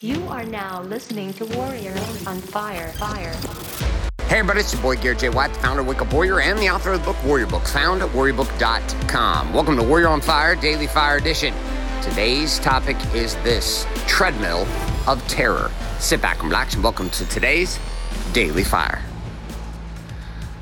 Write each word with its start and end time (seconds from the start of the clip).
You 0.00 0.28
are 0.28 0.44
now 0.44 0.82
listening 0.82 1.32
to 1.32 1.44
Warrior 1.44 1.90
on 2.24 2.38
Fire. 2.38 2.92
Fire. 2.92 3.34
Hey 4.28 4.38
everybody, 4.38 4.60
it's 4.60 4.72
your 4.72 4.80
boy 4.80 4.94
Garrett 4.94 5.18
J. 5.18 5.28
White, 5.28 5.52
the 5.52 5.58
founder 5.58 5.80
of 5.80 5.88
Wake 5.88 6.12
Warrior 6.12 6.38
and 6.38 6.56
the 6.56 6.70
author 6.70 6.92
of 6.92 7.00
the 7.00 7.06
book 7.06 7.24
Warrior 7.24 7.46
Books, 7.46 7.72
found 7.72 8.00
at 8.00 8.08
warriorbook.com. 8.10 9.52
Welcome 9.52 9.76
to 9.76 9.82
Warrior 9.82 10.06
on 10.06 10.20
Fire 10.20 10.54
Daily 10.54 10.86
Fire 10.86 11.16
Edition. 11.16 11.52
Today's 12.00 12.60
topic 12.60 12.96
is 13.12 13.34
this 13.42 13.88
treadmill 14.06 14.68
of 15.08 15.20
terror. 15.26 15.68
Sit 15.98 16.22
back 16.22 16.38
and 16.38 16.48
relax 16.48 16.74
and 16.74 16.84
welcome 16.84 17.10
to 17.10 17.28
today's 17.28 17.76
Daily 18.32 18.62
Fire. 18.62 19.02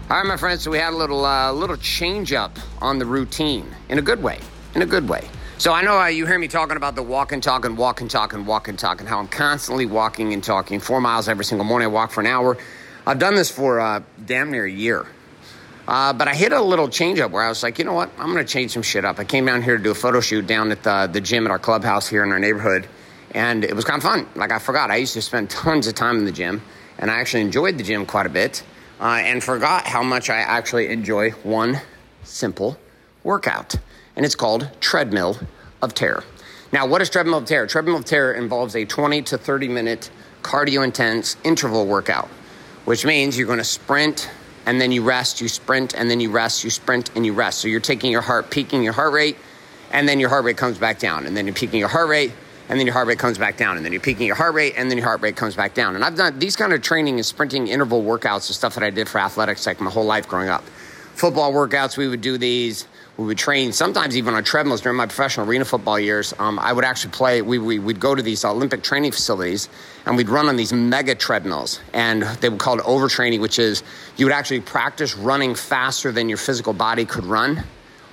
All 0.09 0.17
right, 0.17 0.27
my 0.27 0.39
friends, 0.39 0.63
so 0.63 0.71
we 0.71 0.79
had 0.79 0.95
a 0.95 0.97
little 0.97 1.27
uh, 1.27 1.53
little 1.53 1.77
change 1.77 2.33
up 2.33 2.59
on 2.81 2.99
the 2.99 3.05
routine 3.05 3.67
in 3.91 3.99
a 3.99 4.03
good 4.03 4.23
way. 4.23 4.41
In 4.75 4.81
a 4.81 4.87
good 4.87 5.07
way. 5.07 5.29
So 5.59 5.73
I 5.73 5.81
know 5.81 5.99
uh, 5.99 6.09
you 6.09 6.27
hear 6.27 6.39
me 6.39 6.49
talking 6.49 6.77
about 6.77 6.97
the 6.97 7.03
walk 7.03 7.33
and 7.33 7.43
talk 7.43 7.65
and 7.65 7.79
walk 7.79 8.03
and 8.03 8.11
talk 8.11 8.35
and 8.35 8.47
walk 8.47 8.69
and 8.69 8.79
talk 8.79 9.01
and 9.01 9.09
how 9.09 9.19
I'm 9.19 9.27
constantly 9.27 9.87
walking 9.87 10.35
and 10.35 10.45
talking 10.45 10.81
four 10.81 11.01
miles 11.01 11.31
every 11.31 11.47
single 11.47 11.65
morning. 11.65 11.87
I 11.87 11.89
walk 11.89 12.11
for 12.11 12.21
an 12.21 12.27
hour. 12.27 12.59
I've 13.07 13.19
done 13.19 13.35
this 13.35 13.51
for 13.51 13.81
uh, 13.81 14.03
damn 14.27 14.51
near 14.51 14.67
a 14.67 14.71
year. 14.71 15.07
Uh, 15.89 16.13
but 16.13 16.29
I 16.29 16.35
hit 16.35 16.53
a 16.53 16.61
little 16.61 16.91
change 16.91 17.21
up 17.21 17.31
where 17.31 17.43
I 17.43 17.49
was 17.49 17.63
like, 17.63 17.79
you 17.79 17.87
know 17.87 17.95
what? 17.95 18.11
I'm 18.19 18.35
going 18.35 18.45
to 18.45 18.53
change 18.53 18.73
some 18.73 18.83
shit 18.83 19.07
up. 19.07 19.19
I 19.19 19.25
came 19.25 19.47
down 19.47 19.63
here 19.63 19.79
to 19.79 19.83
do 19.83 19.91
a 19.93 19.95
photo 19.95 20.21
shoot 20.21 20.47
down 20.47 20.71
at 20.73 20.83
the, 20.83 21.09
the 21.11 21.23
gym 21.23 21.47
at 21.47 21.51
our 21.51 21.59
clubhouse 21.59 22.07
here 22.07 22.23
in 22.23 22.33
our 22.33 22.39
neighborhood. 22.39 22.87
And 23.31 23.65
it 23.65 23.75
was 23.75 23.87
kind 23.87 23.97
of 23.97 24.03
fun. 24.03 24.29
Like, 24.35 24.53
I 24.53 24.59
forgot. 24.59 24.91
I 24.91 24.97
used 24.97 25.15
to 25.15 25.23
spend 25.23 25.49
tons 25.51 25.87
of 25.87 25.95
time 25.95 26.19
in 26.19 26.27
the 26.27 26.33
gym. 26.33 26.61
And 26.99 27.11
I 27.11 27.15
actually 27.21 27.41
enjoyed 27.41 27.79
the 27.79 27.83
gym 27.83 28.05
quite 28.05 28.27
a 28.27 28.31
bit. 28.31 28.63
Uh, 29.01 29.23
and 29.25 29.43
forgot 29.43 29.87
how 29.87 30.03
much 30.03 30.29
I 30.29 30.37
actually 30.37 30.89
enjoy 30.89 31.31
one 31.31 31.81
simple 32.25 32.77
workout. 33.25 33.77
And 34.17 34.25
it's 34.25 34.35
called 34.35 34.69
Treadmill 34.81 35.39
of 35.83 35.95
Terror. 35.95 36.25
Now, 36.73 36.87
what 36.87 37.01
is 37.01 37.11
Treadmill 37.11 37.39
of 37.39 37.45
Terror? 37.45 37.67
Treadmill 37.67 37.97
of 37.97 38.05
Terror 38.05 38.33
involves 38.33 38.75
a 38.75 38.85
20 38.85 39.23
to 39.23 39.39
30 39.39 39.69
minute 39.69 40.11
cardio 40.43 40.85
intense 40.85 41.37
interval 41.45 41.87
workout, 41.87 42.29
which 42.85 43.05
means 43.05 43.37
you're 43.37 43.47
going 43.47 43.59
to 43.59 43.65
sprint 43.65 44.31
and 44.67 44.81
then 44.81 44.91
you 44.91 45.03
rest, 45.03 45.41
you 45.41 45.49
sprint, 45.49 45.95
and 45.95 46.11
then 46.11 46.19
you 46.19 46.31
rest, 46.31 46.65
you 46.65 46.71
sprint, 46.71 47.11
and 47.15 47.25
you 47.25 47.33
rest. 47.33 47.61
So 47.61 47.69
you're 47.69 47.79
taking 47.79 48.11
your 48.11 48.21
heart, 48.21 48.51
peaking 48.51 48.83
your 48.83 48.93
heart 48.93 49.13
rate, 49.13 49.37
and 49.93 50.09
then 50.09 50.19
your 50.19 50.29
heart 50.29 50.45
rate 50.45 50.57
comes 50.57 50.77
back 50.77 50.99
down, 50.99 51.25
and 51.25 51.37
then 51.37 51.47
you're 51.47 51.55
peaking 51.55 51.79
your 51.79 51.89
heart 51.89 52.09
rate, 52.09 52.33
and 52.69 52.79
then 52.79 52.85
your 52.85 52.93
heart 52.93 53.07
rate 53.07 53.21
comes 53.21 53.39
back 53.39 53.57
down, 53.57 53.77
and 53.77 53.87
then 53.87 53.93
you're 53.93 54.03
peaking 54.03 54.27
your 54.27 54.35
heart 54.35 54.55
rate, 54.55 54.75
and 54.77 54.91
then 54.91 54.99
your 54.99 55.07
heart 55.07 55.23
rate 55.23 55.37
comes 55.37 55.55
back 55.55 55.73
down. 55.73 55.95
And 55.95 56.05
I've 56.05 56.17
done 56.17 56.41
these 56.41 56.57
kind 56.57 56.73
of 56.73 56.83
training 56.83 57.15
and 57.15 57.25
sprinting 57.25 57.69
interval 57.69 58.03
workouts, 58.03 58.49
the 58.49 58.55
stuff 58.55 58.75
that 58.75 58.83
I 58.83 58.91
did 58.91 59.09
for 59.09 59.19
athletics 59.19 59.67
like 59.67 59.81
my 59.81 59.91
whole 59.91 60.05
life 60.05 60.27
growing 60.27 60.49
up. 60.49 60.65
Football 61.15 61.53
workouts, 61.53 61.97
we 61.97 62.09
would 62.09 62.21
do 62.21 62.37
these. 62.37 62.89
We 63.17 63.25
would 63.25 63.39
train 63.39 63.73
sometimes 63.73 64.17
even 64.17 64.35
on 64.35 64.45
treadmills 64.45 64.83
during 64.83 64.99
my 64.99 65.07
professional 65.07 65.49
arena 65.49 65.65
football 65.65 65.99
years. 65.99 66.35
Um, 66.39 66.59
I 66.59 66.73
would 66.73 66.85
actually 66.85 67.13
play. 67.13 67.41
We, 67.41 67.59
we 67.59 67.79
would 67.79 67.99
go 67.99 68.15
to 68.15 68.23
these 68.23 68.45
Olympic 68.45 68.83
training 68.83 69.13
facilities 69.13 69.71
and 70.05 70.19
we'd 70.19 70.29
run 70.29 70.49
on 70.49 70.57
these 70.57 70.73
mega 70.73 71.15
treadmills, 71.15 71.81
and 71.93 72.23
they 72.23 72.49
would 72.49 72.61
call 72.61 72.79
it 72.79 72.85
overtraining, 72.85 73.41
which 73.41 73.59
is 73.59 73.83
you 74.17 74.27
would 74.27 74.35
actually 74.35 74.61
practice 74.61 75.17
running 75.17 75.55
faster 75.55 76.13
than 76.13 76.29
your 76.29 76.39
physical 76.39 76.75
body 76.75 77.07
could 77.07 77.25
run 77.25 77.65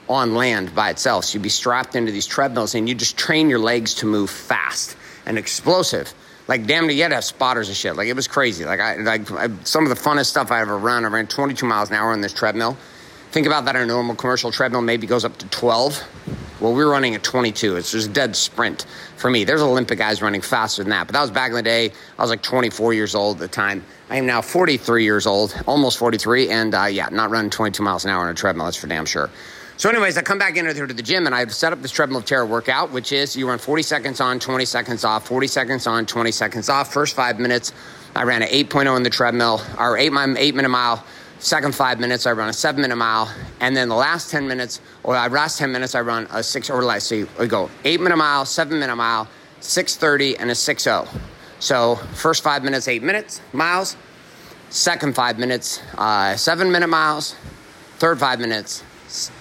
on 0.07 0.35
land 0.35 0.73
by 0.73 0.89
itself. 0.89 1.25
So 1.25 1.35
you'd 1.35 1.43
be 1.43 1.49
strapped 1.49 1.95
into 1.95 2.11
these 2.11 2.25
treadmills 2.25 2.73
and 2.73 2.87
you 2.87 2.95
just 2.95 3.17
train 3.17 3.49
your 3.49 3.59
legs 3.59 3.95
to 3.95 4.05
move 4.05 4.29
fast 4.29 4.95
and 5.25 5.37
explosive. 5.37 6.13
Like 6.47 6.65
damn 6.65 6.89
you 6.89 7.01
had 7.01 7.09
to 7.09 7.15
have 7.15 7.23
spotters 7.23 7.69
and 7.69 7.77
shit. 7.77 7.95
Like 7.95 8.07
it 8.07 8.15
was 8.15 8.27
crazy. 8.27 8.65
Like 8.65 8.79
I 8.79 8.95
like 8.97 9.31
I, 9.31 9.49
some 9.63 9.83
of 9.83 9.89
the 9.89 9.95
funnest 9.95 10.25
stuff 10.27 10.51
I 10.51 10.61
ever 10.61 10.77
run. 10.77 11.05
I 11.05 11.07
ran 11.07 11.27
22 11.27 11.65
miles 11.65 11.89
an 11.89 11.95
hour 11.95 12.11
on 12.11 12.21
this 12.21 12.33
treadmill. 12.33 12.77
Think 13.33 13.47
about 13.47 13.65
that 13.65 13.75
on 13.75 13.81
a 13.81 13.85
normal 13.87 14.13
commercial 14.13 14.51
treadmill 14.51 14.83
maybe 14.83 15.07
goes 15.07 15.25
up 15.25 15.35
to 15.37 15.47
12. 15.47 16.03
Well, 16.61 16.71
we 16.71 16.85
were 16.85 16.91
running 16.91 17.15
at 17.15 17.23
22. 17.23 17.77
It's 17.77 17.91
just 17.91 18.11
a 18.11 18.13
dead 18.13 18.35
sprint 18.35 18.85
for 19.17 19.31
me. 19.31 19.43
There's 19.43 19.63
Olympic 19.63 19.97
guys 19.97 20.21
running 20.21 20.41
faster 20.41 20.83
than 20.83 20.91
that. 20.91 21.07
But 21.07 21.13
that 21.13 21.21
was 21.21 21.31
back 21.31 21.49
in 21.49 21.55
the 21.55 21.63
day. 21.63 21.91
I 22.19 22.21
was 22.21 22.29
like 22.29 22.43
24 22.43 22.93
years 22.93 23.15
old 23.15 23.37
at 23.37 23.41
the 23.41 23.47
time. 23.47 23.83
I 24.11 24.17
am 24.17 24.27
now 24.27 24.43
43 24.43 25.03
years 25.03 25.25
old, 25.25 25.59
almost 25.65 25.97
43, 25.97 26.51
and 26.51 26.75
uh, 26.75 26.83
yeah, 26.85 27.09
not 27.11 27.31
running 27.31 27.49
22 27.49 27.81
miles 27.81 28.05
an 28.05 28.11
hour 28.11 28.21
on 28.21 28.29
a 28.29 28.35
treadmill. 28.35 28.65
That's 28.67 28.77
for 28.77 28.85
damn 28.85 29.07
sure. 29.07 29.31
So, 29.77 29.89
anyways, 29.89 30.15
I 30.15 30.21
come 30.21 30.37
back 30.37 30.55
into 30.55 30.71
to 30.71 30.93
the 30.93 31.01
gym 31.01 31.25
and 31.25 31.33
I've 31.33 31.55
set 31.55 31.73
up 31.73 31.81
this 31.81 31.89
treadmill 31.89 32.21
terror 32.21 32.45
workout, 32.45 32.91
which 32.91 33.11
is 33.11 33.35
you 33.35 33.49
run 33.49 33.57
40 33.57 33.81
seconds 33.81 34.21
on, 34.21 34.39
20 34.39 34.63
seconds 34.65 35.03
off, 35.03 35.25
40 35.25 35.47
seconds 35.47 35.87
on, 35.87 36.05
20 36.05 36.31
seconds 36.31 36.69
off. 36.69 36.93
First 36.93 37.15
five 37.15 37.39
minutes, 37.39 37.73
I 38.15 38.25
ran 38.25 38.43
an 38.43 38.49
8.0 38.49 38.95
in 38.95 39.01
the 39.01 39.09
treadmill, 39.09 39.59
or 39.79 39.97
eight, 39.97 40.13
eight 40.37 40.53
minute 40.53 40.69
mile. 40.69 41.03
Second 41.43 41.75
five 41.75 41.99
minutes, 41.99 42.25
I 42.25 42.31
run 42.31 42.47
a 42.47 42.53
seven 42.53 42.81
minute 42.81 42.95
mile. 42.95 43.29
And 43.59 43.75
then 43.75 43.89
the 43.89 43.95
last 43.95 44.31
10 44.31 44.47
minutes, 44.47 44.79
or 45.03 45.13
the 45.13 45.27
last 45.27 45.59
10 45.59 45.73
minutes, 45.73 45.93
I 45.93 45.99
run 45.99 46.25
a 46.31 46.41
six, 46.41 46.69
or 46.69 46.81
let's 46.85 47.03
see, 47.03 47.25
we 47.37 47.47
go 47.47 47.69
eight 47.83 47.99
minute 47.99 48.15
mile, 48.15 48.45
seven 48.45 48.79
minute 48.79 48.95
mile, 48.95 49.27
630, 49.59 50.37
and 50.37 50.49
a 50.49 50.55
60. 50.55 50.89
So, 51.59 51.95
first 52.13 52.43
five 52.43 52.63
minutes, 52.63 52.87
eight 52.87 53.03
minutes, 53.03 53.41
miles. 53.51 53.97
Second 54.69 55.15
five 55.15 55.37
minutes, 55.37 55.81
uh, 55.97 56.37
seven 56.37 56.71
minute 56.71 56.87
miles. 56.87 57.35
Third 57.97 58.21
five 58.21 58.39
minutes, 58.39 58.81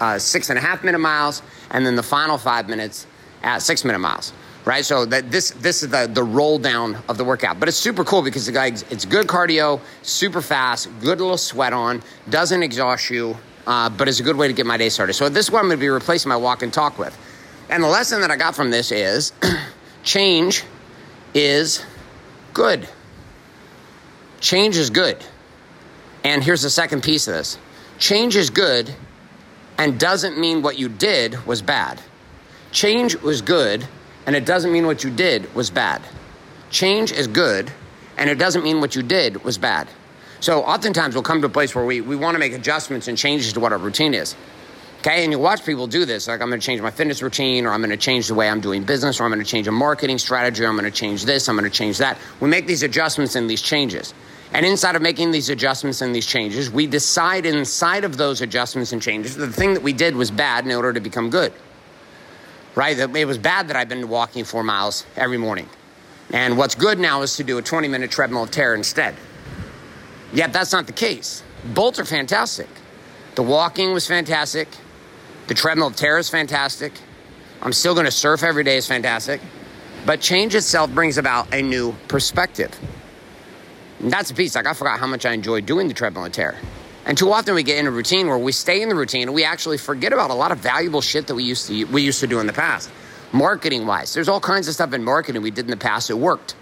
uh, 0.01 0.19
six 0.19 0.51
and 0.51 0.59
a 0.59 0.63
half 0.63 0.83
minute 0.83 0.99
miles, 0.99 1.41
and 1.71 1.87
then 1.87 1.95
the 1.95 2.03
final 2.03 2.37
five 2.37 2.69
minutes 2.69 3.07
at 3.45 3.63
six 3.63 3.85
minute 3.85 4.01
miles. 4.01 4.33
Right, 4.65 4.85
so 4.85 5.05
that 5.07 5.31
this 5.31 5.51
this 5.51 5.83
is 5.83 5.89
the 5.89 6.07
the 6.07 6.23
roll 6.23 6.57
down 6.57 6.97
of 7.09 7.17
the 7.17 7.25
workout, 7.25 7.59
but 7.59 7.69
it's 7.69 7.77
super 7.77 8.05
cool 8.05 8.23
because 8.23 8.47
the 8.47 8.53
guy 8.53 8.67
it's 8.67 9.05
good 9.05 9.27
cardio, 9.27 9.81
super 10.03 10.41
fast, 10.41 10.89
good 11.01 11.21
little 11.21 11.37
sweat 11.37 11.73
on, 11.73 12.01
doesn't 12.31 12.63
exhaust 12.63 13.11
you, 13.11 13.37
uh, 13.67 13.91
but 13.91 14.07
it's 14.07 14.21
a 14.21 14.23
good 14.23 14.37
way 14.37 14.47
to 14.47 14.55
get 14.55 14.65
my 14.65 14.77
day 14.77 14.89
started. 14.89 15.15
So 15.15 15.29
this 15.29 15.47
is 15.47 15.51
what 15.51 15.59
I'm 15.59 15.67
going 15.67 15.79
to 15.79 15.81
be 15.81 15.89
replacing 15.89 16.29
my 16.29 16.37
walk 16.37 16.63
and 16.63 16.73
talk 16.73 16.97
with, 16.97 17.17
and 17.71 17.83
the 17.83 17.89
lesson 17.89 18.21
that 18.21 18.31
I 18.31 18.37
got 18.37 18.55
from 18.55 18.71
this 18.71 18.93
is 18.93 19.33
change 20.05 20.63
is 21.35 21.85
good. 22.55 22.89
Change 24.41 24.77
is 24.77 24.91
good, 24.91 25.25
and 26.23 26.43
here's 26.45 26.63
the 26.63 26.71
second 26.71 27.03
piece 27.03 27.27
of 27.27 27.35
this: 27.35 27.59
change 27.99 28.37
is 28.37 28.49
good 28.49 28.95
and 29.79 29.99
doesn't 29.99 30.39
mean 30.39 30.63
what 30.63 30.79
you 30.79 30.89
did 30.89 31.45
was 31.47 31.63
bad. 31.63 32.01
Change 32.71 33.17
was 33.17 33.43
good, 33.43 33.87
and 34.27 34.37
it 34.37 34.45
doesn't 34.45 34.73
mean 34.73 34.87
what 34.87 35.05
you 35.05 35.11
did 35.11 35.55
was 35.55 35.71
bad. 35.71 36.03
Change 36.71 37.13
is 37.13 37.27
good, 37.27 37.71
and 38.17 38.31
it 38.31 38.37
doesn't 38.37 38.65
mean 38.65 38.81
what 38.81 38.95
you 38.95 39.03
did 39.03 39.45
was 39.45 39.59
bad. 39.59 39.89
So 40.41 40.63
oftentimes 40.63 41.15
we'll 41.15 41.23
come 41.23 41.41
to 41.41 41.47
a 41.47 41.51
place 41.51 41.75
where 41.75 41.85
we, 41.85 42.01
we 42.01 42.17
want 42.17 42.35
to 42.35 42.39
make 42.39 42.53
adjustments 42.53 43.09
and 43.09 43.17
changes 43.17 43.53
to 43.53 43.61
what 43.61 43.73
our 43.73 43.79
routine 43.79 44.15
is. 44.15 44.35
Okay, 45.01 45.25
and 45.25 45.33
you 45.33 45.39
watch 45.39 45.67
people 45.67 45.89
do 45.89 46.05
this. 46.05 46.29
Like, 46.29 46.41
I'm 46.41 46.49
going 46.49 46.61
to 46.61 46.65
change 46.65 46.81
my 46.81 46.93
fitness 46.93 47.23
routine, 47.23 47.67
or 47.67 47.71
I'm 47.71 47.81
going 47.81 47.91
to 47.91 47.97
change 47.97 48.29
the 48.29 48.35
way 48.35 48.49
I'm 48.49 48.61
doing 48.61 48.85
business, 48.85 49.21
or 49.21 49.25
I'm 49.25 49.31
going 49.31 49.45
to 49.45 49.51
change 49.51 49.67
a 49.67 49.73
marketing 49.73 50.19
strategy, 50.19 50.65
or 50.65 50.69
I'm 50.69 50.77
going 50.77 50.91
to 50.91 50.97
change 50.97 51.25
this, 51.25 51.49
I'm 51.49 51.57
going 51.57 51.69
to 51.69 51.77
change 51.77 51.99
that. 51.99 52.19
We 52.39 52.49
make 52.49 52.69
these 52.69 52.85
adjustments 52.85 53.35
and 53.35 53.51
these 53.51 53.63
changes. 53.63 54.15
And 54.53 54.67
inside 54.67 54.97
of 54.97 55.03
making 55.03 55.31
these 55.31 55.49
adjustments 55.49 56.03
and 56.03 56.15
these 56.15 56.27
changes, 56.27 56.71
we 56.71 56.87
decide 56.87 57.47
inside 57.47 58.05
of 58.05 58.17
those 58.17 58.43
adjustments 58.43 58.93
and 58.93 59.03
changes 59.03 59.37
that 59.37 59.47
the 59.47 59.53
thing 59.53 59.75
that 59.75 59.83
we 59.83 59.93
did 59.93 60.15
was 60.15 60.31
bad 60.31 60.65
in 60.67 60.73
order 60.73 60.93
to 60.93 61.01
become 61.01 61.31
good. 61.31 61.53
Right? 62.75 62.99
It 62.99 63.27
was 63.27 63.39
bad 63.39 63.69
that 63.69 63.77
I've 63.77 63.89
been 63.89 64.09
walking 64.09 64.45
four 64.45 64.63
miles 64.63 65.05
every 65.17 65.37
morning. 65.39 65.69
And 66.33 66.57
what's 66.57 66.75
good 66.75 66.99
now 66.99 67.23
is 67.23 67.37
to 67.37 67.45
do 67.45 67.59
a 67.59 67.63
20 67.63 67.89
minute 67.89 68.11
treadmill 68.11 68.45
of 68.45 68.51
terror 68.51 68.75
instead. 68.75 69.15
Yet 70.33 70.53
that's 70.53 70.73
not 70.73 70.87
the 70.87 70.93
case. 70.93 71.43
Both 71.75 71.99
are 71.99 72.05
fantastic. 72.05 72.69
The 73.35 73.43
walking 73.43 73.93
was 73.93 74.07
fantastic. 74.07 74.69
The 75.49 75.55
treadmill 75.55 75.89
of 75.89 75.97
terror 75.97 76.19
is 76.19 76.31
fantastic. 76.31 76.93
I'm 77.61 77.73
still 77.73 77.95
going 77.95 78.07
to 78.07 78.13
surf 78.13 78.43
every 78.43 78.65
day 78.65 78.79
is 78.79 78.87
fantastic. 78.87 79.41
But 80.07 80.21
change 80.21 80.55
itself 80.55 80.91
brings 80.91 81.19
about 81.19 81.53
a 81.55 81.63
new 81.63 81.95
perspective. 82.09 82.77
And 84.01 84.11
that's 84.11 84.31
a 84.31 84.35
piece. 84.35 84.55
Like 84.55 84.67
I 84.67 84.73
forgot 84.73 84.99
how 84.99 85.07
much 85.07 85.27
I 85.27 85.33
enjoy 85.33 85.61
doing 85.61 85.89
the 85.89 85.95
treadmill 85.95 86.25
and 86.25 86.35
terror. 86.35 86.57
And 87.05 87.19
too 87.19 87.33
often 87.33 87.55
we 87.55 87.63
get 87.63 87.79
in 87.79 87.87
a 87.87 87.91
routine 87.91 88.29
where 88.29 88.39
we 88.39 88.53
stay 88.53 88.83
in 88.83 88.89
the 88.89 88.95
routine 88.95 89.23
and 89.23 89.35
we 89.35 89.45
actually 89.45 89.79
forget 89.79 90.13
about 90.13 90.31
a 90.31 90.35
lot 90.35 90.53
of 90.53 90.59
valuable 90.59 91.01
shit 91.01 91.27
that 91.27 91.35
we 91.35 91.45
used 91.45 91.67
to 91.67 91.85
we 91.87 92.03
used 92.03 92.21
to 92.21 92.27
do 92.27 92.41
in 92.41 92.47
the 92.47 92.53
past. 92.53 92.91
Marketing 93.33 93.87
wise, 93.87 94.15
there's 94.15 94.29
all 94.29 94.41
kinds 94.41 94.69
of 94.69 94.75
stuff 94.75 94.93
in 94.93 95.03
marketing 95.03 95.43
we 95.43 95.51
did 95.51 95.65
in 95.65 95.71
the 95.71 95.77
past 95.77 96.09
that 96.09 96.17
worked. 96.17 96.55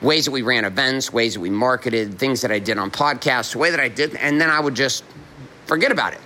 Ways 0.00 0.24
that 0.24 0.30
we 0.30 0.42
ran 0.42 0.64
events, 0.64 1.12
ways 1.12 1.34
that 1.34 1.40
we 1.40 1.50
marketed, 1.50 2.18
things 2.18 2.40
that 2.40 2.50
I 2.50 2.58
did 2.58 2.78
on 2.78 2.90
podcasts, 2.90 3.52
the 3.52 3.58
way 3.58 3.70
that 3.70 3.80
I 3.80 3.88
did, 3.88 4.14
and 4.16 4.40
then 4.40 4.50
I 4.50 4.58
would 4.58 4.74
just 4.74 5.04
forget 5.66 5.92
about 5.92 6.12
it. 6.12 6.20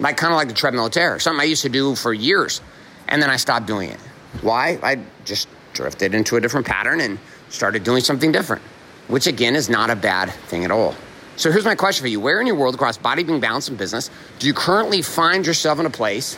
Like 0.00 0.16
kind 0.16 0.32
of 0.32 0.36
like 0.36 0.48
the 0.48 0.54
treadmill 0.54 0.90
terror, 0.90 1.18
something 1.18 1.40
I 1.40 1.44
used 1.44 1.62
to 1.62 1.68
do 1.68 1.94
for 1.94 2.12
years, 2.12 2.60
and 3.08 3.22
then 3.22 3.30
I 3.30 3.36
stopped 3.36 3.66
doing 3.66 3.90
it. 3.90 4.00
Why? 4.40 4.78
I 4.82 4.98
just 5.24 5.48
drifted 5.72 6.14
into 6.14 6.36
a 6.36 6.40
different 6.40 6.66
pattern 6.66 7.00
and 7.00 7.18
started 7.48 7.84
doing 7.84 8.02
something 8.02 8.32
different 8.32 8.62
which 9.08 9.26
again 9.26 9.54
is 9.54 9.68
not 9.68 9.90
a 9.90 9.96
bad 9.96 10.30
thing 10.48 10.64
at 10.64 10.70
all. 10.70 10.94
So 11.42 11.50
here's 11.50 11.64
my 11.64 11.74
question 11.74 12.04
for 12.04 12.08
you 12.08 12.20
Where 12.20 12.40
in 12.40 12.46
your 12.46 12.54
world 12.54 12.76
across 12.76 12.96
body, 12.96 13.24
being, 13.24 13.40
balance, 13.40 13.66
and 13.66 13.76
business 13.76 14.10
do 14.38 14.46
you 14.46 14.54
currently 14.54 15.02
find 15.02 15.44
yourself 15.44 15.80
in 15.80 15.86
a 15.86 15.90
place 15.90 16.36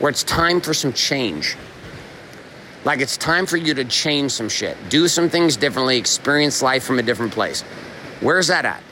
where 0.00 0.10
it's 0.10 0.22
time 0.22 0.60
for 0.60 0.74
some 0.74 0.92
change? 0.92 1.56
Like 2.84 3.00
it's 3.00 3.16
time 3.16 3.46
for 3.46 3.56
you 3.56 3.72
to 3.72 3.86
change 3.86 4.32
some 4.32 4.50
shit, 4.50 4.76
do 4.90 5.08
some 5.08 5.30
things 5.30 5.56
differently, 5.56 5.96
experience 5.96 6.60
life 6.60 6.84
from 6.84 6.98
a 6.98 7.02
different 7.02 7.32
place. 7.32 7.62
Where's 8.20 8.48
that 8.48 8.66
at? 8.66 8.82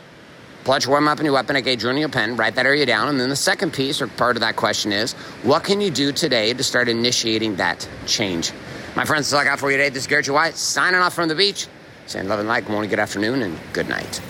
Your 0.67 0.89
War 0.89 1.03
Map 1.03 1.19
and 1.19 1.27
your 1.27 1.35
weapon, 1.35 1.57
a 1.57 1.77
journal, 1.77 2.01
your 2.01 2.09
pen, 2.09 2.35
write 2.39 2.55
that 2.55 2.65
area 2.65 2.87
down. 2.87 3.09
And 3.09 3.21
then 3.21 3.29
the 3.29 3.37
second 3.37 3.75
piece 3.75 4.01
or 4.01 4.07
part 4.07 4.39
of 4.39 4.41
that 4.41 4.57
question 4.57 4.91
is 4.91 5.13
what 5.43 5.65
can 5.65 5.83
you 5.83 5.91
do 5.91 6.13
today 6.13 6.55
to 6.55 6.65
start 6.65 6.89
initiating 6.89 7.57
that 7.57 7.87
change? 8.07 8.53
My 8.97 9.05
friends, 9.05 9.27
that's 9.27 9.35
all 9.35 9.41
I 9.41 9.45
got 9.45 9.61
for 9.61 9.71
you 9.71 9.77
today. 9.77 9.91
This 9.91 10.05
is 10.05 10.07
Garrett 10.07 10.31
White 10.31 10.57
signing 10.57 11.01
off 11.01 11.13
from 11.13 11.29
the 11.29 11.35
beach. 11.35 11.67
Saying 12.07 12.27
love 12.27 12.39
and 12.39 12.49
light, 12.49 12.65
good 12.65 12.73
morning, 12.73 12.89
good 12.89 12.99
afternoon, 12.99 13.43
and 13.43 13.59
good 13.75 13.91
night. 13.91 14.23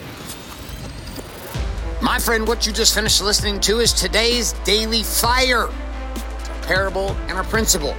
My 2.13 2.19
friend, 2.19 2.47
what 2.47 2.67
you 2.67 2.75
just 2.75 2.95
finished 2.95 3.23
listening 3.23 3.59
to 3.61 3.81
is 3.81 3.91
today's 3.95 4.53
Daily 4.65 5.03
Fire. 5.03 5.65
A 5.65 6.67
parable 6.67 7.13
and 7.27 7.39
a 7.39 7.45
principle. 7.45 7.97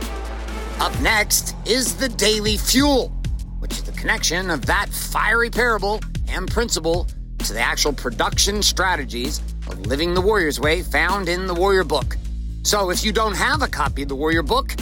Up 0.80 0.94
next 1.02 1.56
is 1.66 1.96
the 1.96 2.10
Daily 2.10 2.58
Fuel, 2.58 3.10
which 3.58 3.72
is 3.72 3.82
the 3.82 3.92
connection 3.94 4.52
of 4.52 4.68
that 4.68 4.90
fiery 4.90 5.50
parable 5.50 6.00
and 6.28 6.48
principle 6.48 7.08
to 7.40 7.54
the 7.54 7.60
actual 7.60 7.92
production 7.92 8.62
strategies 8.62 9.40
of 9.68 9.80
living 9.88 10.14
the 10.14 10.22
Warrior's 10.22 10.60
Way 10.60 10.84
found 10.84 11.28
in 11.28 11.48
the 11.48 11.56
Warrior 11.56 11.84
Book. 11.84 12.16
So 12.62 12.92
if 12.92 13.04
you 13.04 13.12
don't 13.12 13.36
have 13.36 13.64
a 13.64 13.68
copy 13.68 14.04
of 14.04 14.10
the 14.10 14.16
Warrior 14.16 14.44
Book, 14.44 14.76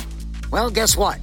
well, 0.51 0.69
guess 0.69 0.97
what? 0.97 1.19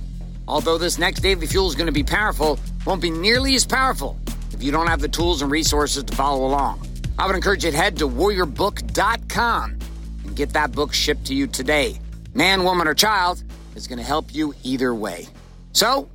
Although 0.48 0.78
this 0.78 0.96
next 0.96 1.20
Daily 1.20 1.46
Fuel 1.46 1.68
is 1.68 1.74
going 1.74 1.84
to 1.88 1.92
be 1.92 2.04
powerful, 2.04 2.58
won't 2.86 3.02
be 3.02 3.10
nearly 3.10 3.54
as 3.54 3.66
powerful 3.66 4.18
if 4.54 4.62
you 4.62 4.72
don't 4.72 4.86
have 4.86 5.00
the 5.00 5.08
tools 5.08 5.42
and 5.42 5.50
resources 5.50 6.04
to 6.04 6.16
follow 6.16 6.46
along. 6.46 6.87
I 7.18 7.26
would 7.26 7.34
encourage 7.34 7.64
you 7.64 7.72
to 7.72 7.76
head 7.76 7.96
to 7.96 8.08
warriorbook.com 8.08 9.78
and 10.24 10.36
get 10.36 10.50
that 10.50 10.70
book 10.70 10.94
shipped 10.94 11.24
to 11.26 11.34
you 11.34 11.48
today. 11.48 11.98
Man, 12.32 12.62
woman, 12.62 12.86
or 12.86 12.94
child 12.94 13.42
is 13.74 13.88
going 13.88 13.98
to 13.98 14.04
help 14.04 14.32
you 14.32 14.54
either 14.62 14.94
way. 14.94 15.26
So, 15.72 16.08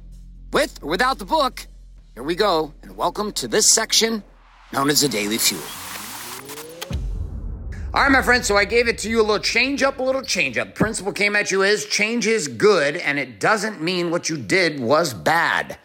with 0.53 0.81
or 0.81 0.87
without 0.89 1.19
the 1.19 1.25
book, 1.25 1.67
here 2.13 2.23
we 2.23 2.35
go, 2.35 2.73
and 2.83 2.95
welcome 2.95 3.33
to 3.33 3.49
this 3.49 3.67
section 3.67 4.23
known 4.71 4.89
as 4.89 5.01
the 5.01 5.09
Daily 5.09 5.37
Fuel. 5.37 5.61
All 7.93 8.01
right, 8.01 8.11
my 8.11 8.21
friends, 8.21 8.47
so 8.47 8.55
I 8.55 8.63
gave 8.63 8.87
it 8.87 8.97
to 8.99 9.09
you 9.09 9.19
a 9.19 9.23
little 9.23 9.39
change 9.39 9.83
up, 9.83 9.99
a 9.99 10.03
little 10.03 10.23
change 10.23 10.57
up. 10.57 10.73
Principle 10.73 11.11
came 11.11 11.35
at 11.35 11.51
you 11.51 11.63
is 11.63 11.85
change 11.85 12.27
is 12.27 12.47
good, 12.47 12.95
and 12.95 13.19
it 13.19 13.41
doesn't 13.41 13.81
mean 13.81 14.09
what 14.09 14.29
you 14.29 14.37
did 14.37 14.79
was 14.79 15.13
bad. 15.13 15.77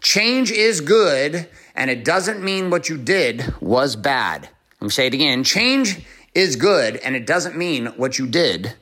Change 0.00 0.52
is 0.52 0.80
good, 0.80 1.48
and 1.74 1.90
it 1.90 2.04
doesn't 2.04 2.42
mean 2.42 2.70
what 2.70 2.88
you 2.88 2.98
did 2.98 3.54
was 3.60 3.96
bad. 3.96 4.48
Let 4.80 4.86
me 4.86 4.90
say 4.90 5.06
it 5.06 5.14
again. 5.14 5.44
Change 5.44 6.00
is 6.34 6.56
good, 6.56 6.96
and 6.96 7.14
it 7.14 7.26
doesn't 7.26 7.56
mean 7.56 7.86
what 7.96 8.18
you 8.18 8.26
did 8.26 8.74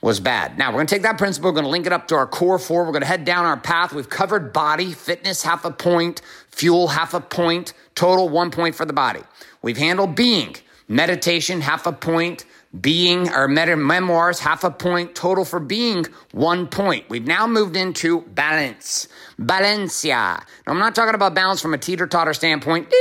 was 0.00 0.18
bad. 0.18 0.58
Now, 0.58 0.70
we're 0.70 0.78
going 0.78 0.88
to 0.88 0.94
take 0.94 1.02
that 1.02 1.16
principle, 1.16 1.50
we're 1.50 1.54
going 1.54 1.64
to 1.64 1.70
link 1.70 1.86
it 1.86 1.92
up 1.92 2.08
to 2.08 2.16
our 2.16 2.26
core 2.26 2.58
four. 2.58 2.84
We're 2.84 2.90
going 2.92 3.02
to 3.02 3.08
head 3.08 3.24
down 3.24 3.44
our 3.44 3.56
path. 3.56 3.92
We've 3.92 4.08
covered 4.08 4.52
body, 4.52 4.92
fitness, 4.92 5.42
half 5.42 5.64
a 5.64 5.70
point, 5.70 6.20
fuel, 6.48 6.88
half 6.88 7.14
a 7.14 7.20
point, 7.20 7.72
total, 7.94 8.28
one 8.28 8.50
point 8.50 8.74
for 8.74 8.84
the 8.84 8.92
body. 8.92 9.20
We've 9.62 9.78
handled 9.78 10.16
being, 10.16 10.56
meditation, 10.88 11.60
half 11.60 11.86
a 11.86 11.92
point, 11.92 12.44
being 12.80 13.28
or 13.30 13.48
meta 13.48 13.76
memoirs, 13.76 14.40
half 14.40 14.64
a 14.64 14.70
point, 14.70 15.14
total 15.14 15.44
for 15.44 15.60
being, 15.60 16.06
one 16.32 16.66
point. 16.66 17.08
We've 17.08 17.26
now 17.26 17.46
moved 17.46 17.76
into 17.76 18.22
balance. 18.22 19.08
Balencia. 19.38 20.38
Now, 20.38 20.44
I'm 20.66 20.78
not 20.78 20.94
talking 20.94 21.14
about 21.14 21.34
balance 21.34 21.60
from 21.60 21.74
a 21.74 21.78
teeter 21.78 22.06
totter 22.06 22.32
standpoint. 22.32 22.92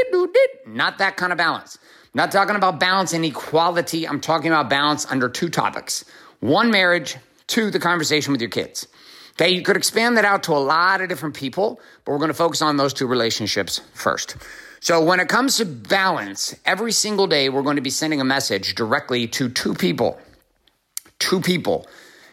Not 0.68 0.98
that 0.98 1.16
kind 1.18 1.32
of 1.32 1.38
balance. 1.38 1.78
Not 2.14 2.32
talking 2.32 2.58
about 2.58 2.80
balance 2.80 3.14
and 3.14 3.24
equality. 3.24 4.08
I'm 4.08 4.20
talking 4.20 4.52
about 4.52 4.70
balance 4.70 5.06
under 5.10 5.30
two 5.30 5.50
topics 5.50 6.04
one, 6.42 6.72
marriage, 6.72 7.18
two, 7.48 7.70
the 7.70 7.80
conversation 7.80 8.32
with 8.32 8.42
your 8.42 8.50
kids. 8.50 8.88
Okay, 9.34 9.50
you 9.50 9.62
could 9.62 9.78
expand 9.78 10.18
that 10.18 10.26
out 10.26 10.44
to 10.44 10.52
a 10.52 10.60
lot 10.60 11.02
of 11.02 11.08
different 11.08 11.36
people, 11.36 11.80
but 12.04 12.12
we're 12.12 12.18
going 12.18 12.30
to 12.30 12.34
focus 12.34 12.62
on 12.62 12.78
those 12.78 12.94
two 12.94 13.08
relationships 13.08 13.80
first. 13.94 14.36
So, 14.84 15.00
when 15.00 15.20
it 15.20 15.28
comes 15.30 15.58
to 15.58 15.66
balance, 15.66 16.56
every 16.66 16.92
single 16.92 17.28
day 17.28 17.50
we're 17.50 17.62
going 17.62 17.76
to 17.76 17.84
be 17.84 17.92
sending 17.92 18.20
a 18.20 18.24
message 18.24 18.74
directly 18.74 19.28
to 19.28 19.48
two 19.48 19.76
people. 19.76 20.20
Two 21.20 21.40
people. 21.40 21.86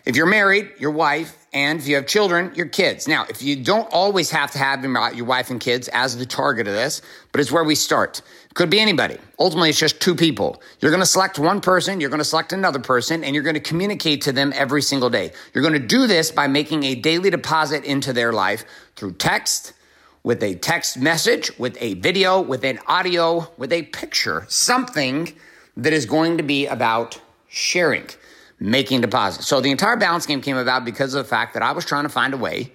If 0.06 0.16
you're 0.16 0.24
married, 0.24 0.70
your 0.78 0.92
wife, 0.92 1.46
and 1.52 1.78
if 1.78 1.86
you 1.86 1.96
have 1.96 2.06
children, 2.06 2.52
your 2.54 2.64
kids. 2.64 3.06
Now, 3.06 3.26
if 3.28 3.42
you 3.42 3.54
don't 3.54 3.86
always 3.92 4.30
have 4.30 4.50
to 4.52 4.58
have 4.58 4.82
your 4.82 5.26
wife 5.26 5.50
and 5.50 5.60
kids 5.60 5.88
as 5.88 6.16
the 6.16 6.24
target 6.24 6.66
of 6.66 6.72
this, 6.72 7.02
but 7.32 7.42
it's 7.42 7.52
where 7.52 7.64
we 7.64 7.74
start. 7.74 8.22
Could 8.54 8.70
be 8.70 8.80
anybody. 8.80 9.18
Ultimately, 9.38 9.68
it's 9.68 9.78
just 9.78 10.00
two 10.00 10.14
people. 10.14 10.62
You're 10.80 10.90
going 10.90 11.02
to 11.02 11.06
select 11.06 11.38
one 11.38 11.60
person, 11.60 12.00
you're 12.00 12.08
going 12.08 12.18
to 12.18 12.24
select 12.24 12.54
another 12.54 12.78
person, 12.78 13.24
and 13.24 13.34
you're 13.34 13.44
going 13.44 13.54
to 13.54 13.60
communicate 13.60 14.22
to 14.22 14.32
them 14.32 14.54
every 14.56 14.80
single 14.80 15.10
day. 15.10 15.32
You're 15.52 15.62
going 15.62 15.78
to 15.78 15.86
do 15.86 16.06
this 16.06 16.30
by 16.30 16.46
making 16.46 16.84
a 16.84 16.94
daily 16.94 17.28
deposit 17.28 17.84
into 17.84 18.14
their 18.14 18.32
life 18.32 18.64
through 18.96 19.12
text, 19.16 19.74
with 20.22 20.42
a 20.42 20.54
text 20.56 20.98
message, 20.98 21.56
with 21.58 21.76
a 21.80 21.94
video, 21.94 22.40
with 22.40 22.64
an 22.64 22.78
audio, 22.86 23.50
with 23.56 23.72
a 23.72 23.82
picture, 23.82 24.44
something 24.48 25.32
that 25.76 25.92
is 25.92 26.06
going 26.06 26.36
to 26.36 26.42
be 26.42 26.66
about 26.66 27.20
sharing, 27.48 28.06
making 28.58 29.00
deposits. 29.00 29.46
So 29.46 29.60
the 29.60 29.70
entire 29.70 29.96
balance 29.96 30.26
game 30.26 30.40
came 30.40 30.56
about 30.56 30.84
because 30.84 31.14
of 31.14 31.24
the 31.24 31.28
fact 31.28 31.54
that 31.54 31.62
I 31.62 31.72
was 31.72 31.84
trying 31.84 32.02
to 32.02 32.08
find 32.08 32.34
a 32.34 32.38
way 32.38 32.72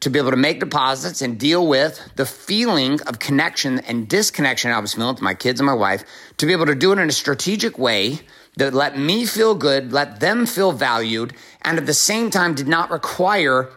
to 0.00 0.10
be 0.10 0.18
able 0.18 0.30
to 0.30 0.36
make 0.36 0.60
deposits 0.60 1.22
and 1.22 1.38
deal 1.38 1.66
with 1.66 2.00
the 2.16 2.26
feeling 2.26 3.00
of 3.02 3.18
connection 3.18 3.78
and 3.80 4.08
disconnection 4.08 4.70
I 4.70 4.78
was 4.78 4.94
feeling 4.94 5.14
with 5.14 5.22
my 5.22 5.34
kids 5.34 5.60
and 5.60 5.66
my 5.66 5.74
wife, 5.74 6.04
to 6.36 6.46
be 6.46 6.52
able 6.52 6.66
to 6.66 6.74
do 6.74 6.92
it 6.92 6.98
in 6.98 7.08
a 7.08 7.12
strategic 7.12 7.78
way 7.78 8.20
that 8.56 8.74
let 8.74 8.98
me 8.98 9.26
feel 9.26 9.54
good, 9.54 9.92
let 9.92 10.20
them 10.20 10.46
feel 10.46 10.72
valued, 10.72 11.34
and 11.62 11.78
at 11.78 11.86
the 11.86 11.94
same 11.94 12.30
time 12.30 12.54
did 12.54 12.68
not 12.68 12.90
require 12.90 13.70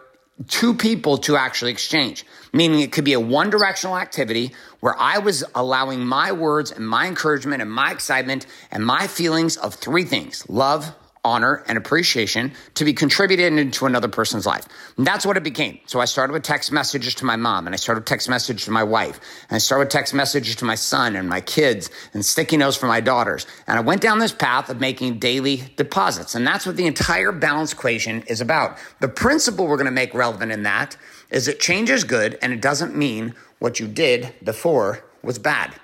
two 0.48 0.74
people 0.74 1.18
to 1.18 1.36
actually 1.36 1.72
exchange. 1.72 2.24
Meaning 2.52 2.80
it 2.80 2.92
could 2.92 3.04
be 3.04 3.12
a 3.12 3.20
one 3.20 3.50
directional 3.50 3.96
activity 3.96 4.52
where 4.80 4.96
I 4.98 5.18
was 5.18 5.44
allowing 5.54 6.04
my 6.04 6.32
words 6.32 6.72
and 6.72 6.88
my 6.88 7.06
encouragement 7.06 7.62
and 7.62 7.70
my 7.70 7.92
excitement 7.92 8.46
and 8.70 8.84
my 8.84 9.06
feelings 9.06 9.56
of 9.56 9.74
three 9.74 10.04
things 10.04 10.48
love, 10.48 10.94
honor, 11.24 11.62
and 11.68 11.76
appreciation 11.76 12.52
to 12.74 12.84
be 12.84 12.92
contributed 12.92 13.52
into 13.52 13.86
another 13.86 14.08
person's 14.08 14.46
life. 14.46 14.66
And 14.96 15.06
that's 15.06 15.26
what 15.26 15.36
it 15.36 15.42
became. 15.42 15.78
So 15.86 16.00
I 16.00 16.06
started 16.06 16.32
with 16.32 16.42
text 16.42 16.72
messages 16.72 17.14
to 17.16 17.24
my 17.24 17.36
mom, 17.36 17.66
and 17.66 17.74
I 17.74 17.76
started 17.76 18.06
text 18.06 18.28
messages 18.28 18.64
to 18.64 18.70
my 18.70 18.82
wife, 18.82 19.20
and 19.48 19.56
I 19.56 19.58
started 19.58 19.86
with 19.86 19.92
text 19.92 20.14
messages 20.14 20.56
to 20.56 20.64
my 20.64 20.74
son 20.74 21.16
and 21.16 21.28
my 21.28 21.40
kids, 21.40 21.90
and 22.14 22.24
sticky 22.24 22.56
notes 22.56 22.76
for 22.76 22.86
my 22.86 23.00
daughters. 23.00 23.46
And 23.66 23.78
I 23.78 23.82
went 23.82 24.00
down 24.00 24.18
this 24.18 24.32
path 24.32 24.70
of 24.70 24.80
making 24.80 25.18
daily 25.18 25.62
deposits. 25.76 26.34
And 26.34 26.46
that's 26.46 26.66
what 26.66 26.76
the 26.76 26.86
entire 26.86 27.32
balance 27.32 27.72
equation 27.72 28.22
is 28.22 28.40
about. 28.40 28.78
The 29.00 29.08
principle 29.08 29.66
we're 29.66 29.76
going 29.76 29.86
to 29.86 29.92
make 29.92 30.14
relevant 30.14 30.52
in 30.52 30.62
that 30.62 30.96
is 31.30 31.46
that 31.46 31.60
change 31.60 31.90
is 31.90 32.04
good, 32.04 32.38
and 32.40 32.52
it 32.52 32.60
doesn't 32.62 32.96
mean 32.96 33.34
what 33.58 33.78
you 33.78 33.86
did 33.86 34.34
before 34.42 35.04
was 35.22 35.38
bad. 35.38 35.74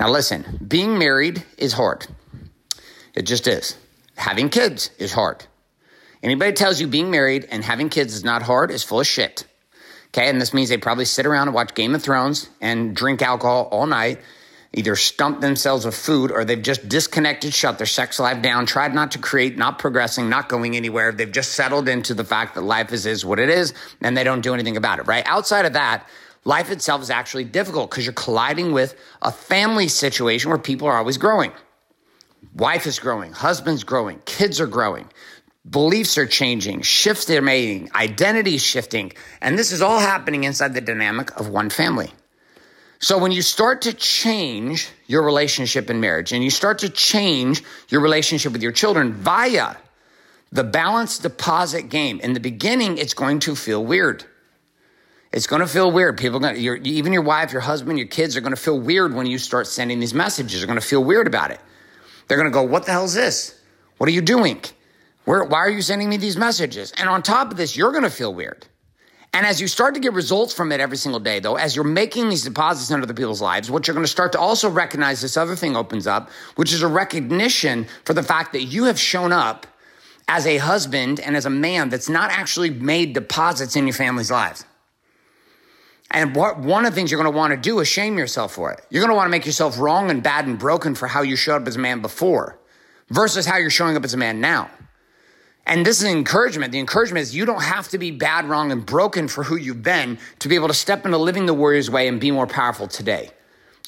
Now, 0.00 0.10
listen, 0.10 0.58
being 0.66 0.98
married 0.98 1.44
is 1.56 1.74
hard. 1.74 2.06
It 3.14 3.22
just 3.22 3.46
is. 3.46 3.76
Having 4.24 4.48
kids 4.48 4.88
is 4.98 5.12
hard. 5.12 5.44
Anybody 6.22 6.52
tells 6.52 6.80
you 6.80 6.86
being 6.86 7.10
married 7.10 7.46
and 7.50 7.62
having 7.62 7.90
kids 7.90 8.14
is 8.14 8.24
not 8.24 8.40
hard 8.40 8.70
is 8.70 8.82
full 8.82 9.00
of 9.00 9.06
shit. 9.06 9.46
Okay, 10.06 10.30
and 10.30 10.40
this 10.40 10.54
means 10.54 10.70
they 10.70 10.78
probably 10.78 11.04
sit 11.04 11.26
around 11.26 11.48
and 11.48 11.54
watch 11.54 11.74
Game 11.74 11.94
of 11.94 12.02
Thrones 12.02 12.48
and 12.58 12.96
drink 12.96 13.20
alcohol 13.20 13.68
all 13.70 13.86
night, 13.86 14.22
either 14.72 14.96
stump 14.96 15.42
themselves 15.42 15.84
with 15.84 15.94
food 15.94 16.32
or 16.32 16.46
they've 16.46 16.62
just 16.62 16.88
disconnected, 16.88 17.52
shut 17.52 17.76
their 17.76 17.86
sex 17.86 18.18
life 18.18 18.40
down, 18.40 18.64
tried 18.64 18.94
not 18.94 19.12
to 19.12 19.18
create, 19.18 19.58
not 19.58 19.78
progressing, 19.78 20.30
not 20.30 20.48
going 20.48 20.74
anywhere. 20.74 21.12
They've 21.12 21.30
just 21.30 21.52
settled 21.52 21.86
into 21.86 22.14
the 22.14 22.24
fact 22.24 22.54
that 22.54 22.62
life 22.62 22.94
is, 22.94 23.04
is 23.04 23.26
what 23.26 23.38
it 23.38 23.50
is 23.50 23.74
and 24.00 24.16
they 24.16 24.24
don't 24.24 24.40
do 24.40 24.54
anything 24.54 24.78
about 24.78 25.00
it, 25.00 25.06
right? 25.06 25.24
Outside 25.26 25.66
of 25.66 25.74
that, 25.74 26.08
life 26.44 26.70
itself 26.70 27.02
is 27.02 27.10
actually 27.10 27.44
difficult 27.44 27.90
because 27.90 28.06
you're 28.06 28.14
colliding 28.14 28.72
with 28.72 28.98
a 29.20 29.30
family 29.30 29.88
situation 29.88 30.48
where 30.48 30.58
people 30.58 30.88
are 30.88 30.96
always 30.96 31.18
growing. 31.18 31.52
Wife 32.54 32.86
is 32.86 32.98
growing, 32.98 33.32
husband's 33.32 33.84
growing, 33.84 34.20
kids 34.24 34.60
are 34.60 34.66
growing, 34.66 35.08
beliefs 35.68 36.18
are 36.18 36.26
changing, 36.26 36.82
shifts 36.82 37.28
are 37.30 37.42
making, 37.42 37.90
identity 37.94 38.58
shifting. 38.58 39.12
And 39.40 39.58
this 39.58 39.72
is 39.72 39.82
all 39.82 39.98
happening 39.98 40.44
inside 40.44 40.74
the 40.74 40.80
dynamic 40.80 41.38
of 41.38 41.48
one 41.48 41.70
family. 41.70 42.10
So 43.00 43.18
when 43.18 43.32
you 43.32 43.42
start 43.42 43.82
to 43.82 43.92
change 43.92 44.88
your 45.06 45.22
relationship 45.22 45.90
in 45.90 46.00
marriage 46.00 46.32
and 46.32 46.42
you 46.42 46.50
start 46.50 46.78
to 46.80 46.88
change 46.88 47.62
your 47.88 48.00
relationship 48.00 48.52
with 48.52 48.62
your 48.62 48.72
children 48.72 49.12
via 49.12 49.76
the 50.50 50.64
balance 50.64 51.18
deposit 51.18 51.88
game, 51.88 52.20
in 52.20 52.32
the 52.32 52.40
beginning, 52.40 52.96
it's 52.98 53.14
going 53.14 53.40
to 53.40 53.56
feel 53.56 53.84
weird. 53.84 54.24
It's 55.32 55.48
going 55.48 55.60
to 55.60 55.66
feel 55.66 55.90
weird. 55.90 56.16
People, 56.16 56.38
going 56.38 56.54
to, 56.54 56.88
even 56.88 57.12
your 57.12 57.22
wife, 57.22 57.52
your 57.52 57.60
husband, 57.60 57.98
your 57.98 58.06
kids 58.06 58.36
are 58.36 58.40
going 58.40 58.54
to 58.54 58.60
feel 58.60 58.78
weird 58.78 59.12
when 59.12 59.26
you 59.26 59.36
start 59.36 59.66
sending 59.66 59.98
these 59.98 60.14
messages. 60.14 60.60
They're 60.60 60.66
going 60.68 60.80
to 60.80 60.86
feel 60.86 61.02
weird 61.02 61.26
about 61.26 61.50
it. 61.50 61.60
They're 62.28 62.38
going 62.38 62.50
to 62.50 62.54
go, 62.54 62.62
What 62.62 62.86
the 62.86 62.92
hell 62.92 63.04
is 63.04 63.14
this? 63.14 63.60
What 63.98 64.08
are 64.08 64.12
you 64.12 64.22
doing? 64.22 64.62
Where, 65.24 65.44
why 65.44 65.58
are 65.58 65.70
you 65.70 65.82
sending 65.82 66.08
me 66.08 66.16
these 66.16 66.36
messages? 66.36 66.92
And 66.98 67.08
on 67.08 67.22
top 67.22 67.50
of 67.50 67.56
this, 67.56 67.76
you're 67.76 67.92
going 67.92 68.02
to 68.04 68.10
feel 68.10 68.34
weird. 68.34 68.66
And 69.32 69.44
as 69.44 69.60
you 69.60 69.66
start 69.66 69.94
to 69.94 70.00
get 70.00 70.12
results 70.12 70.54
from 70.54 70.70
it 70.70 70.80
every 70.80 70.96
single 70.96 71.18
day, 71.18 71.40
though, 71.40 71.56
as 71.56 71.74
you're 71.74 71.84
making 71.84 72.28
these 72.28 72.44
deposits 72.44 72.90
into 72.90 73.02
other 73.02 73.14
people's 73.14 73.42
lives, 73.42 73.68
what 73.68 73.86
you're 73.86 73.94
going 73.94 74.04
to 74.04 74.10
start 74.10 74.30
to 74.32 74.38
also 74.38 74.70
recognize 74.70 75.20
this 75.20 75.36
other 75.36 75.56
thing 75.56 75.76
opens 75.76 76.06
up, 76.06 76.30
which 76.54 76.72
is 76.72 76.82
a 76.82 76.86
recognition 76.86 77.86
for 78.04 78.14
the 78.14 78.22
fact 78.22 78.52
that 78.52 78.62
you 78.62 78.84
have 78.84 78.98
shown 78.98 79.32
up 79.32 79.66
as 80.28 80.46
a 80.46 80.58
husband 80.58 81.18
and 81.18 81.36
as 81.36 81.46
a 81.46 81.50
man 81.50 81.88
that's 81.88 82.08
not 82.08 82.30
actually 82.30 82.70
made 82.70 83.12
deposits 83.12 83.74
in 83.74 83.86
your 83.88 83.94
family's 83.94 84.30
lives. 84.30 84.64
And 86.10 86.36
what, 86.36 86.58
one 86.58 86.84
of 86.84 86.92
the 86.92 86.94
things 86.94 87.10
you're 87.10 87.20
going 87.20 87.32
to 87.32 87.36
want 87.36 87.52
to 87.52 87.56
do 87.56 87.80
is 87.80 87.88
shame 87.88 88.18
yourself 88.18 88.52
for 88.52 88.70
it. 88.72 88.80
You're 88.90 89.00
going 89.00 89.10
to 89.10 89.16
want 89.16 89.26
to 89.26 89.30
make 89.30 89.46
yourself 89.46 89.78
wrong 89.78 90.10
and 90.10 90.22
bad 90.22 90.46
and 90.46 90.58
broken 90.58 90.94
for 90.94 91.08
how 91.08 91.22
you 91.22 91.34
showed 91.34 91.62
up 91.62 91.68
as 91.68 91.76
a 91.76 91.80
man 91.80 92.00
before 92.00 92.58
versus 93.10 93.46
how 93.46 93.56
you're 93.56 93.70
showing 93.70 93.96
up 93.96 94.04
as 94.04 94.14
a 94.14 94.18
man 94.18 94.40
now. 94.40 94.70
And 95.66 95.84
this 95.84 96.02
is 96.02 96.08
encouragement. 96.08 96.72
The 96.72 96.78
encouragement 96.78 97.22
is 97.22 97.34
you 97.34 97.46
don't 97.46 97.62
have 97.62 97.88
to 97.88 97.98
be 97.98 98.10
bad, 98.10 98.44
wrong, 98.44 98.70
and 98.70 98.84
broken 98.84 99.28
for 99.28 99.44
who 99.44 99.56
you've 99.56 99.82
been 99.82 100.18
to 100.40 100.48
be 100.48 100.54
able 100.54 100.68
to 100.68 100.74
step 100.74 101.06
into 101.06 101.16
living 101.16 101.46
the 101.46 101.54
warrior's 101.54 101.90
way 101.90 102.06
and 102.06 102.20
be 102.20 102.30
more 102.30 102.46
powerful 102.46 102.86
today. 102.86 103.30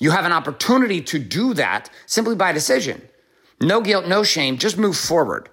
You 0.00 0.10
have 0.10 0.24
an 0.24 0.32
opportunity 0.32 1.00
to 1.02 1.18
do 1.18 1.54
that 1.54 1.90
simply 2.06 2.34
by 2.34 2.52
decision. 2.52 3.02
No 3.60 3.80
guilt, 3.80 4.06
no 4.06 4.22
shame, 4.22 4.58
just 4.58 4.78
move 4.78 4.96
forward. 4.96 5.48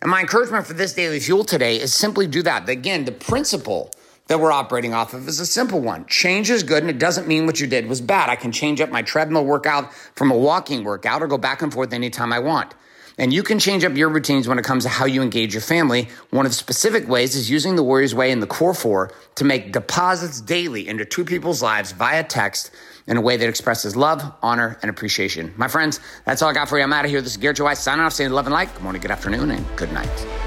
And 0.00 0.10
my 0.10 0.20
encouragement 0.20 0.66
for 0.66 0.74
this 0.74 0.94
daily 0.94 1.20
fuel 1.20 1.44
today 1.44 1.80
is 1.80 1.92
simply 1.92 2.26
do 2.26 2.42
that. 2.42 2.68
Again, 2.68 3.04
the 3.04 3.12
principle 3.12 3.90
that 4.28 4.38
we're 4.38 4.52
operating 4.52 4.94
off 4.94 5.14
of 5.14 5.26
is 5.26 5.40
a 5.40 5.46
simple 5.46 5.80
one. 5.80 6.06
Change 6.06 6.50
is 6.50 6.62
good 6.62 6.82
and 6.82 6.90
it 6.90 6.98
doesn't 6.98 7.26
mean 7.26 7.46
what 7.46 7.60
you 7.60 7.66
did 7.66 7.86
was 7.86 8.00
bad. 8.00 8.28
I 8.28 8.36
can 8.36 8.52
change 8.52 8.80
up 8.80 8.90
my 8.90 9.02
treadmill 9.02 9.44
workout 9.44 9.92
from 10.14 10.30
a 10.30 10.36
walking 10.36 10.84
workout 10.84 11.22
or 11.22 11.26
go 11.26 11.38
back 11.38 11.62
and 11.62 11.72
forth 11.72 11.92
anytime 11.92 12.32
I 12.32 12.38
want. 12.38 12.74
And 13.20 13.32
you 13.32 13.42
can 13.42 13.58
change 13.58 13.84
up 13.84 13.96
your 13.96 14.10
routines 14.10 14.46
when 14.46 14.58
it 14.58 14.64
comes 14.64 14.84
to 14.84 14.88
how 14.88 15.04
you 15.04 15.22
engage 15.22 15.52
your 15.52 15.60
family. 15.60 16.08
One 16.30 16.46
of 16.46 16.52
the 16.52 16.56
specific 16.56 17.08
ways 17.08 17.34
is 17.34 17.50
using 17.50 17.74
the 17.74 17.82
Warriors 17.82 18.14
Way 18.14 18.30
in 18.30 18.38
the 18.38 18.46
Core 18.46 18.74
Four 18.74 19.10
to 19.34 19.44
make 19.44 19.72
deposits 19.72 20.40
daily 20.40 20.86
into 20.86 21.04
two 21.04 21.24
people's 21.24 21.60
lives 21.60 21.90
via 21.90 22.22
text 22.22 22.70
in 23.08 23.16
a 23.16 23.20
way 23.20 23.36
that 23.36 23.48
expresses 23.48 23.96
love, 23.96 24.22
honor, 24.40 24.78
and 24.82 24.90
appreciation. 24.90 25.52
My 25.56 25.66
friends, 25.66 25.98
that's 26.26 26.42
all 26.42 26.50
I 26.50 26.52
got 26.52 26.68
for 26.68 26.78
you. 26.78 26.84
I'm 26.84 26.92
out 26.92 27.06
of 27.06 27.10
here. 27.10 27.20
This 27.20 27.32
is 27.32 27.38
Garrett 27.38 27.56
J. 27.56 27.64
White 27.64 27.78
signing 27.78 28.04
off, 28.04 28.12
saying 28.12 28.30
love 28.30 28.46
and 28.46 28.52
light. 28.52 28.72
Good 28.72 28.84
morning, 28.84 29.02
good 29.02 29.10
afternoon, 29.10 29.50
and 29.50 29.66
good 29.76 29.92
night. 29.92 30.37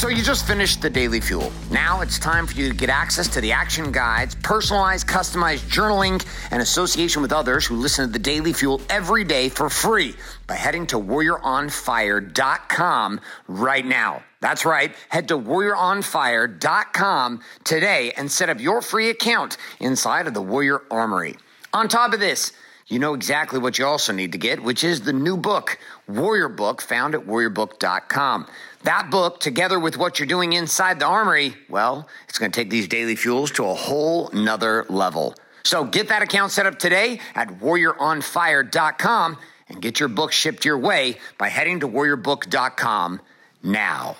So 0.00 0.08
you 0.08 0.22
just 0.22 0.46
finished 0.46 0.80
the 0.80 0.88
Daily 0.88 1.20
Fuel. 1.20 1.52
Now 1.70 2.00
it's 2.00 2.18
time 2.18 2.46
for 2.46 2.54
you 2.54 2.70
to 2.70 2.74
get 2.74 2.88
access 2.88 3.28
to 3.28 3.42
the 3.42 3.52
action 3.52 3.92
guides, 3.92 4.34
personalized, 4.34 5.06
customized 5.06 5.70
journaling, 5.70 6.24
and 6.50 6.62
association 6.62 7.20
with 7.20 7.32
others 7.32 7.66
who 7.66 7.76
listen 7.76 8.06
to 8.06 8.10
the 8.10 8.18
Daily 8.18 8.54
Fuel 8.54 8.80
every 8.88 9.24
day 9.24 9.50
for 9.50 9.68
free 9.68 10.14
by 10.46 10.54
heading 10.54 10.86
to 10.86 10.96
warrioronfire.com 10.96 13.20
right 13.46 13.84
now. 13.84 14.22
That's 14.40 14.64
right. 14.64 14.94
Head 15.10 15.28
to 15.28 15.36
warrioronfire.com 15.36 17.40
today 17.64 18.12
and 18.16 18.32
set 18.32 18.48
up 18.48 18.58
your 18.58 18.80
free 18.80 19.10
account 19.10 19.58
inside 19.80 20.26
of 20.26 20.32
the 20.32 20.40
Warrior 20.40 20.80
Armory. 20.90 21.36
On 21.74 21.88
top 21.88 22.14
of 22.14 22.20
this, 22.20 22.54
you 22.90 22.98
know 22.98 23.14
exactly 23.14 23.58
what 23.58 23.78
you 23.78 23.86
also 23.86 24.12
need 24.12 24.32
to 24.32 24.38
get, 24.38 24.62
which 24.62 24.82
is 24.82 25.02
the 25.02 25.12
new 25.12 25.36
book, 25.36 25.78
Warrior 26.08 26.48
Book, 26.48 26.82
found 26.82 27.14
at 27.14 27.20
warriorbook.com. 27.20 28.46
That 28.82 29.10
book, 29.10 29.40
together 29.40 29.78
with 29.78 29.96
what 29.96 30.18
you're 30.18 30.26
doing 30.26 30.54
inside 30.54 30.98
the 30.98 31.06
armory, 31.06 31.54
well, 31.68 32.08
it's 32.28 32.38
going 32.38 32.50
to 32.50 32.60
take 32.60 32.68
these 32.68 32.88
daily 32.88 33.14
fuels 33.14 33.52
to 33.52 33.64
a 33.66 33.74
whole 33.74 34.28
nother 34.32 34.86
level. 34.88 35.34
So 35.62 35.84
get 35.84 36.08
that 36.08 36.22
account 36.22 36.50
set 36.50 36.66
up 36.66 36.78
today 36.78 37.20
at 37.34 37.48
warrioronfire.com 37.60 39.38
and 39.68 39.80
get 39.80 40.00
your 40.00 40.08
book 40.08 40.32
shipped 40.32 40.64
your 40.64 40.78
way 40.78 41.18
by 41.38 41.48
heading 41.48 41.80
to 41.80 41.88
warriorbook.com 41.88 43.20
now. 43.62 44.16